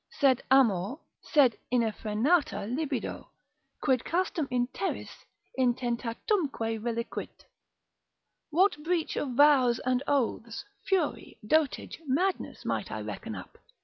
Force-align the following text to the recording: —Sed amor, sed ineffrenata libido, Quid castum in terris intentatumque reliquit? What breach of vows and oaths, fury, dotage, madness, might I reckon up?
—Sed 0.09 0.41
amor, 0.49 0.95
sed 1.21 1.59
ineffrenata 1.71 2.65
libido, 2.65 3.29
Quid 3.81 4.03
castum 4.03 4.47
in 4.49 4.65
terris 4.73 5.25
intentatumque 5.59 6.81
reliquit? 6.81 7.45
What 8.49 8.81
breach 8.83 9.15
of 9.15 9.35
vows 9.35 9.77
and 9.85 10.01
oaths, 10.07 10.65
fury, 10.87 11.37
dotage, 11.45 11.99
madness, 12.07 12.65
might 12.65 12.89
I 12.91 13.01
reckon 13.01 13.35
up? 13.35 13.59